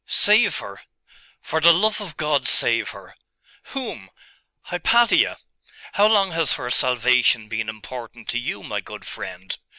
[0.07, 0.81] 'Save her!
[1.43, 3.13] for the love of God, save her!'
[3.65, 4.09] 'Whom?'
[4.63, 5.37] 'Hypatia!'
[5.93, 9.55] 'How long has her salvation been important to you, my good friend?